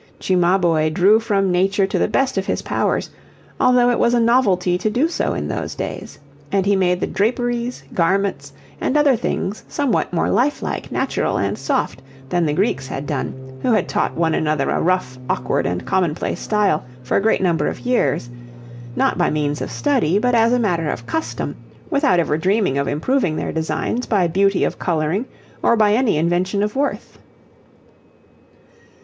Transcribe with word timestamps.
Cimabue 0.19 0.89
drew 0.89 1.19
from 1.19 1.51
nature 1.51 1.85
to 1.85 1.99
the 1.99 2.07
best 2.07 2.35
of 2.35 2.47
his 2.47 2.63
powers, 2.63 3.11
although 3.59 3.91
it 3.91 3.99
was 3.99 4.15
a 4.15 4.19
novelty 4.19 4.75
to 4.79 4.89
do 4.89 5.07
so 5.07 5.35
in 5.35 5.47
those 5.47 5.75
days, 5.75 6.17
and 6.51 6.65
he 6.65 6.75
made 6.75 6.99
the 6.99 7.05
draperies, 7.05 7.83
garments, 7.93 8.51
and 8.81 8.97
other 8.97 9.15
things 9.15 9.63
somewhat 9.67 10.11
more 10.11 10.31
life 10.31 10.63
like, 10.63 10.91
natural, 10.91 11.37
and 11.37 11.55
soft 11.55 12.01
than 12.29 12.47
the 12.47 12.53
Greeks 12.53 12.87
had 12.87 13.05
done, 13.05 13.59
who 13.61 13.71
had 13.73 13.87
taught 13.87 14.15
one 14.15 14.33
another 14.33 14.71
a 14.71 14.81
rough, 14.81 15.19
awkward, 15.29 15.67
and 15.67 15.85
commonplace 15.85 16.39
style 16.39 16.83
for 17.03 17.15
a 17.15 17.21
great 17.21 17.39
number 17.43 17.67
of 17.67 17.81
years, 17.81 18.27
not 18.95 19.19
by 19.19 19.29
means 19.29 19.61
of 19.61 19.69
study 19.69 20.17
but 20.17 20.33
as 20.33 20.51
a 20.51 20.57
matter 20.57 20.89
of 20.89 21.05
custom, 21.05 21.55
without 21.91 22.19
ever 22.19 22.39
dreaming 22.39 22.75
of 22.79 22.87
improving 22.87 23.35
their 23.35 23.51
designs 23.51 24.07
by 24.07 24.25
beauty 24.27 24.63
of 24.63 24.79
colouring 24.79 25.27
or 25.61 25.77
by 25.77 25.93
any 25.93 26.17
invention 26.17 26.63
of 26.63 26.75
worth. 26.75 27.19